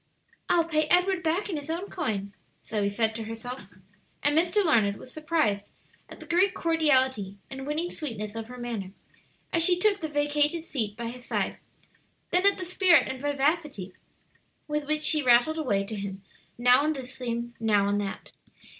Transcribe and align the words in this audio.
"I'll 0.49 0.63
pay 0.65 0.85
Edward 0.87 1.21
back 1.21 1.47
in 1.47 1.57
his 1.57 1.69
own 1.69 1.87
coin," 1.91 2.33
Zoe 2.65 2.89
said 2.89 3.13
to 3.13 3.25
herself, 3.25 3.67
and 4.23 4.35
Mr. 4.35 4.65
Larned 4.65 4.97
was 4.97 5.13
surprised 5.13 5.71
at 6.09 6.19
the 6.19 6.25
great 6.25 6.55
cordiality 6.55 7.37
and 7.51 7.67
winning 7.67 7.91
sweetness 7.91 8.33
of 8.33 8.47
her 8.47 8.57
manner 8.57 8.93
as 9.53 9.63
she 9.63 9.77
took 9.77 10.01
the 10.01 10.09
vacated 10.09 10.65
seat 10.65 10.97
by 10.97 11.09
his 11.09 11.23
side, 11.25 11.57
then 12.31 12.47
at 12.47 12.57
the 12.57 12.65
spirit 12.65 13.07
and 13.09 13.21
vivacity 13.21 13.93
with 14.67 14.87
which 14.87 15.03
she 15.03 15.21
rattled 15.21 15.59
away 15.59 15.83
to 15.83 15.95
him, 15.95 16.23
now 16.57 16.81
on 16.81 16.93
this 16.93 17.15
theme, 17.15 17.53
now 17.59 17.85
on 17.85 17.99
that. 17.99 18.31